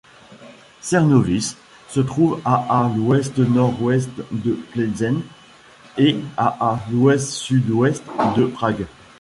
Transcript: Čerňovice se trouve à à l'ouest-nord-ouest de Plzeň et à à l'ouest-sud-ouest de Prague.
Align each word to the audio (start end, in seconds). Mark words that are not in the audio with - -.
Čerňovice 0.81 1.55
se 1.87 1.99
trouve 1.99 2.41
à 2.43 2.55
à 2.67 2.89
l'ouest-nord-ouest 2.89 4.09
de 4.31 4.53
Plzeň 4.71 5.21
et 5.95 6.15
à 6.37 6.47
à 6.73 6.79
l'ouest-sud-ouest 6.91 8.03
de 8.35 8.47
Prague. 8.47 8.87